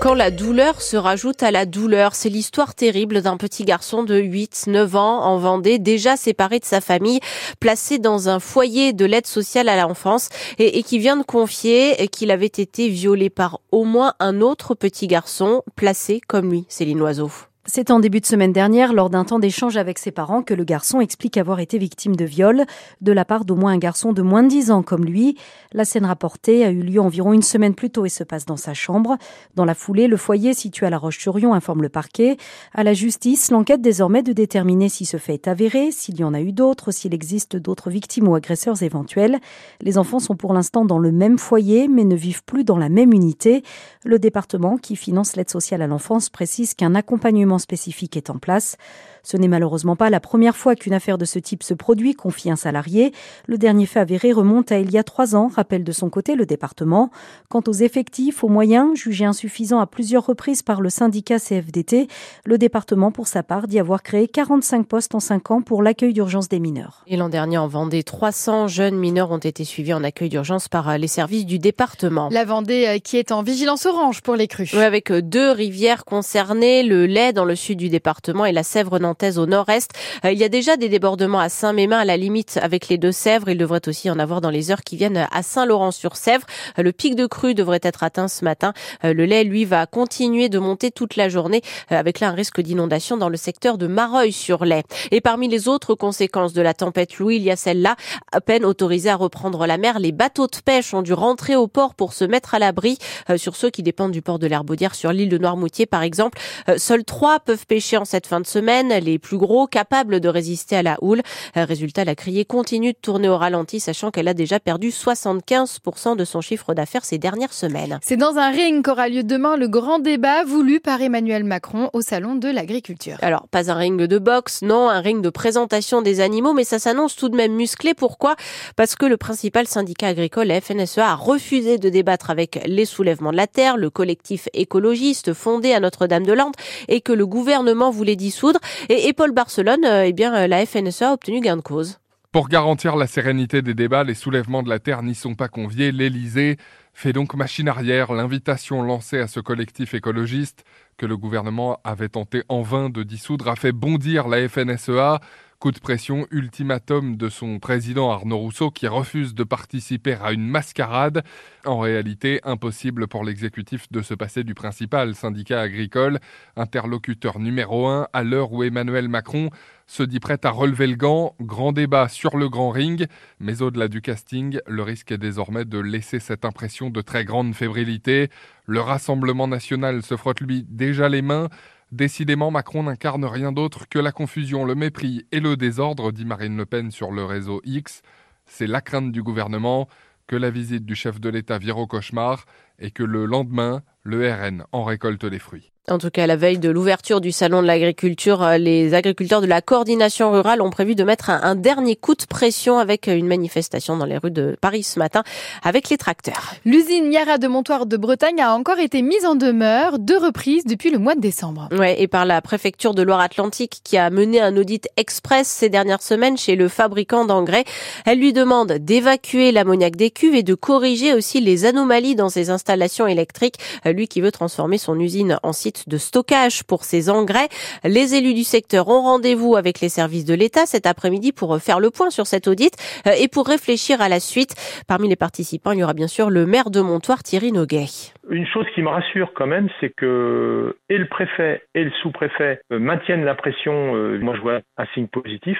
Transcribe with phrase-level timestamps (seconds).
[0.00, 4.20] Quand la douleur se rajoute à la douleur, c'est l'histoire terrible d'un petit garçon de
[4.20, 7.20] 8-9 ans en Vendée, déjà séparé de sa famille,
[7.60, 10.28] placé dans un foyer de l'aide sociale à l'enfance
[10.58, 14.74] et, et, qui vient de confier qu'il avait été violé par au moins un autre
[14.74, 17.30] petit garçon placé comme lui, Céline Oiseau.
[17.68, 20.62] C'est en début de semaine dernière, lors d'un temps d'échange avec ses parents, que le
[20.62, 22.64] garçon explique avoir été victime de viol
[23.00, 25.36] de la part d'au moins un garçon de moins de 10 ans comme lui.
[25.72, 28.56] La scène rapportée a eu lieu environ une semaine plus tôt et se passe dans
[28.56, 29.16] sa chambre.
[29.56, 32.36] Dans la foulée, le foyer situé à La Roche-sur-Yon informe le parquet.
[32.72, 36.34] À la justice, l'enquête désormais de déterminer si ce fait est avéré, s'il y en
[36.34, 39.40] a eu d'autres, s'il existe d'autres victimes ou agresseurs éventuels.
[39.80, 42.88] Les enfants sont pour l'instant dans le même foyer, mais ne vivent plus dans la
[42.88, 43.64] même unité.
[44.04, 48.76] Le département, qui finance l'aide sociale à l'enfance, précise qu'un accompagnement spécifique est en place.
[49.22, 52.48] Ce n'est malheureusement pas la première fois qu'une affaire de ce type se produit, confie
[52.48, 53.12] un salarié.
[53.46, 56.36] Le dernier fait avéré remonte à il y a trois ans, rappelle de son côté
[56.36, 57.10] le département.
[57.48, 62.06] Quant aux effectifs, aux moyens, jugés insuffisants à plusieurs reprises par le syndicat CFDT,
[62.44, 66.12] le département, pour sa part, dit avoir créé 45 postes en 5 ans pour l'accueil
[66.12, 67.02] d'urgence des mineurs.
[67.08, 70.88] Et l'an dernier, en Vendée, 300 jeunes mineurs ont été suivis en accueil d'urgence par
[70.88, 72.28] euh, les services du département.
[72.30, 74.70] La Vendée euh, qui est en vigilance orange pour les crues.
[74.72, 78.62] Oui, avec euh, deux rivières concernées, le lait dans le sud du département et la
[78.62, 79.90] Sèvre nantaise au nord-est.
[80.24, 83.48] Euh, il y a déjà des débordements à Saint-Mémin à la limite avec les Deux-Sèvres.
[83.48, 86.46] Il devrait aussi en avoir dans les heures qui viennent à Saint-Laurent-sur-Sèvre.
[86.78, 88.72] Euh, le pic de crue devrait être atteint ce matin.
[89.04, 92.60] Euh, le lait, lui, va continuer de monter toute la journée avec là un risque
[92.60, 94.82] d'inondation dans le secteur de Mareuil-sur-Lay.
[95.10, 97.96] Et parmi les autres conséquences de la tempête Louis, il y a celle-là,
[98.32, 99.98] à peine autorisée à reprendre la mer.
[99.98, 102.98] Les bateaux de pêche ont dû rentrer au port pour se mettre à l'abri.
[103.36, 106.38] Sur ceux qui dépendent du port de l'Herbaudière sur l'île de Noirmoutier, par exemple,
[106.76, 108.92] seuls trois peuvent pêcher en cette fin de semaine.
[109.02, 111.22] Les plus gros, capables de résister à la houle.
[111.54, 116.24] Résultat, la criée continue de tourner au ralenti, sachant qu'elle a déjà perdu 75% de
[116.24, 117.98] son chiffre d'affaires ces dernières semaines.
[118.02, 122.00] C'est dans un ring qu'aura lieu demain le grand débat voulu par Emmanuel Macron au
[122.00, 123.16] Salon de l'Agriculture.
[123.22, 126.78] Alors, pas un ring de boxe, non, un ring de présentation des animaux, mais ça
[126.78, 127.94] s'annonce tout de même musclé.
[127.94, 128.36] Pourquoi?
[128.76, 133.32] Parce que le principal syndicat agricole, la FNSEA, a refusé de débattre avec les soulèvements
[133.32, 136.54] de la terre, le collectif écologiste fondé à Notre-Dame-de-Lande,
[136.88, 138.60] et que le gouvernement voulait dissoudre.
[138.88, 141.98] Et, Paul Barcelone, euh, eh bien, euh, la FNSEA a obtenu gain de cause.
[142.32, 145.90] Pour garantir la sérénité des débats, les soulèvements de la Terre n'y sont pas conviés.
[145.90, 146.58] L'Élysée
[146.92, 148.12] fait donc machine arrière.
[148.12, 150.64] L'invitation lancée à ce collectif écologiste,
[150.98, 155.20] que le gouvernement avait tenté en vain de dissoudre, a fait bondir la FNSEA.
[155.58, 160.46] Coup de pression, ultimatum de son président Arnaud Rousseau qui refuse de participer à une
[160.46, 161.24] mascarade.
[161.64, 166.18] En réalité, impossible pour l'exécutif de se passer du principal syndicat agricole,
[166.56, 169.48] interlocuteur numéro un à l'heure où Emmanuel Macron
[169.86, 171.34] se dit prêt à relever le gant.
[171.40, 173.06] Grand débat sur le grand ring,
[173.40, 177.54] mais au-delà du casting, le risque est désormais de laisser cette impression de très grande
[177.54, 178.28] fébrilité.
[178.66, 181.48] Le Rassemblement national se frotte lui déjà les mains.
[181.92, 186.56] Décidément, Macron n'incarne rien d'autre que la confusion, le mépris et le désordre, dit Marine
[186.56, 188.02] Le Pen sur le réseau X.
[188.44, 189.88] C'est la crainte du gouvernement
[190.26, 192.44] que la visite du chef de l'État vire au cauchemar
[192.80, 195.72] et que le lendemain, le RN en récolte les fruits.
[195.88, 199.40] En tout cas, à la veille de l'ouverture du salon de l'agriculture, euh, les agriculteurs
[199.40, 203.28] de la coordination rurale ont prévu de mettre un, dernier coup de pression avec une
[203.28, 205.22] manifestation dans les rues de Paris ce matin
[205.62, 206.54] avec les tracteurs.
[206.64, 210.90] L'usine Yara de Montoire de Bretagne a encore été mise en demeure deux reprises depuis
[210.90, 211.68] le mois de décembre.
[211.70, 216.02] Ouais, et par la préfecture de Loire-Atlantique qui a mené un audit express ces dernières
[216.02, 217.64] semaines chez le fabricant d'engrais.
[218.06, 222.50] Elle lui demande d'évacuer l'ammoniac des cuves et de corriger aussi les anomalies dans ses
[222.50, 223.58] installations électriques.
[223.86, 227.48] Euh, lui qui veut transformer son usine en site de stockage pour ces engrais.
[227.84, 231.80] Les élus du secteur ont rendez-vous avec les services de l'État cet après-midi pour faire
[231.80, 232.74] le point sur cet audit
[233.06, 234.54] euh, et pour réfléchir à la suite.
[234.88, 238.12] Parmi les participants, il y aura bien sûr le maire de Montoire, Thierry Noguet.
[238.30, 242.60] Une chose qui me rassure quand même, c'est que et le préfet et le sous-préfet
[242.72, 243.94] euh, maintiennent la pression.
[243.94, 245.58] Euh, moi, je vois un signe positif.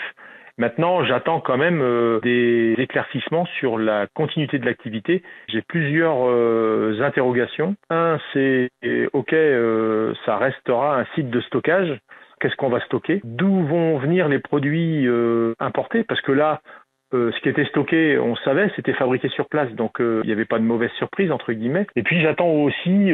[0.59, 5.23] Maintenant, j'attends quand même euh, des éclaircissements sur la continuité de l'activité.
[5.49, 7.77] J'ai plusieurs euh, interrogations.
[7.91, 8.71] Un, c'est
[9.13, 11.99] OK, euh, ça restera un site de stockage.
[12.41, 13.21] Qu'est-ce qu'on va stocker?
[13.25, 15.09] D'où vont venir les produits
[15.59, 16.05] importés?
[16.05, 16.61] Parce que là,
[17.13, 20.59] ce qui était stocké, on savait, c'était fabriqué sur place, donc il n'y avait pas
[20.59, 21.87] de mauvaise surprise entre guillemets.
[21.97, 23.11] Et puis j'attends aussi,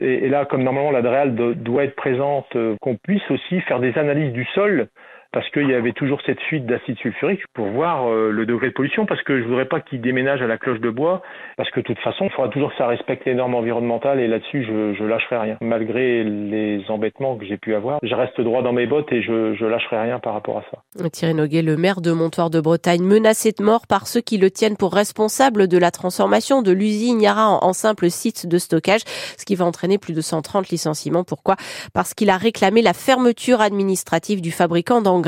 [0.00, 4.32] et, là comme normalement la DREAL doit être présente, qu'on puisse aussi faire des analyses
[4.32, 4.88] du sol
[5.32, 8.74] parce qu'il y avait toujours cette fuite d'acide sulfurique pour voir euh, le degré de
[8.74, 11.22] pollution, parce que je voudrais pas qu'ils déménagent à la cloche de bois,
[11.56, 14.28] parce que de toute façon, il faudra toujours que ça respecte les normes environnementales et
[14.28, 15.56] là-dessus, je, je lâcherai rien.
[15.62, 19.54] Malgré les embêtements que j'ai pu avoir, je reste droit dans mes bottes et je,
[19.54, 21.08] je lâcherai rien par rapport à ça.
[21.08, 24.50] Thierry Noguet, le maire de Montoire de Bretagne, menacé de mort par ceux qui le
[24.50, 29.00] tiennent pour responsable de la transformation de l'usine Yara en, en simple site de stockage,
[29.38, 31.24] ce qui va entraîner plus de 130 licenciements.
[31.24, 31.56] Pourquoi?
[31.94, 35.21] Parce qu'il a réclamé la fermeture administrative du fabricant d'engrais.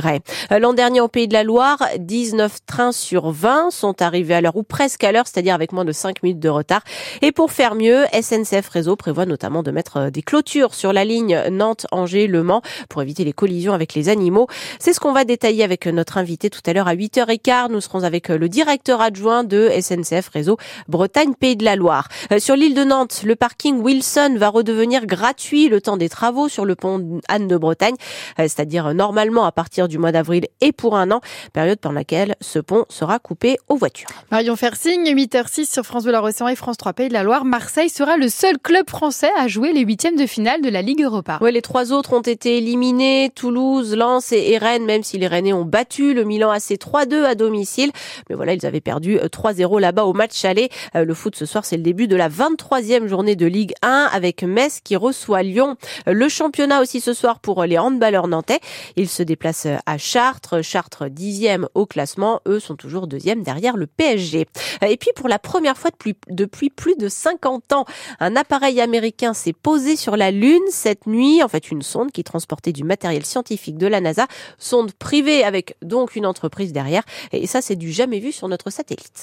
[0.53, 4.41] Euh, l'an dernier, au Pays de la Loire, 19 trains sur 20 sont arrivés à
[4.41, 6.83] l'heure ou presque à l'heure, c'est-à-dire avec moins de 5 minutes de retard.
[7.23, 11.05] Et pour faire mieux, SNCF Réseau prévoit notamment de mettre euh, des clôtures sur la
[11.05, 14.47] ligne Nantes-Angers-Le Mans pour éviter les collisions avec les animaux.
[14.79, 17.71] C'est ce qu'on va détailler avec notre invité tout à l'heure à 8h15.
[17.71, 20.57] Nous serons avec euh, le directeur adjoint de SNCF Réseau
[20.89, 22.09] Bretagne Pays de la Loire.
[22.39, 26.65] Sur l'île de Nantes, le parking Wilson va redevenir gratuit le temps des travaux sur
[26.65, 27.97] le pont Anne de Bretagne,
[28.39, 31.21] c'est-à-dire normalement à partir du mois d'avril et pour un an,
[31.53, 34.09] période pendant laquelle ce pont sera coupé aux voitures.
[34.31, 37.45] Marion Fersing, 8h06 sur France de la Océan et France 3 Pays de la Loire.
[37.45, 41.03] Marseille sera le seul club français à jouer les huitièmes de finale de la Ligue
[41.03, 41.39] Europa.
[41.41, 45.53] Ouais, les trois autres ont été éliminés, Toulouse, Lens et Rennes, même si les Rennais
[45.53, 47.91] ont battu le Milan AC 3-2 à domicile.
[48.29, 50.69] Mais voilà, ils avaient perdu 3-0 là-bas au match aller.
[50.95, 54.09] Euh, le foot ce soir, c'est le début de la 23e journée de Ligue 1
[54.13, 55.77] avec Metz qui reçoit Lyon.
[56.07, 58.61] Le championnat aussi ce soir pour les handballeurs nantais.
[58.97, 60.63] Ils se déplacent à Chartres.
[60.63, 62.41] Chartres dixième au classement.
[62.47, 64.47] Eux sont toujours deuxième derrière le PSG.
[64.87, 67.85] Et puis pour la première fois depuis, depuis plus de 50 ans,
[68.21, 71.43] un appareil américain s'est posé sur la Lune cette nuit.
[71.43, 74.27] En fait, une sonde qui transportait du matériel scientifique de la NASA.
[74.59, 77.03] Sonde privée avec donc une entreprise derrière.
[77.33, 79.19] Et ça, c'est du jamais vu sur notre satellite.